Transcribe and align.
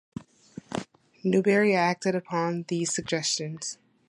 Newbery 1.23 1.75
acted 1.75 2.15
upon 2.15 2.65
these 2.69 2.91
suggestions. 2.91 3.77